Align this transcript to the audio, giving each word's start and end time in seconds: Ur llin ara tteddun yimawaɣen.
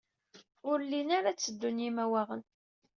Ur 0.69 0.77
llin 0.85 1.09
ara 1.17 1.31
tteddun 1.35 1.83
yimawaɣen. 1.83 2.41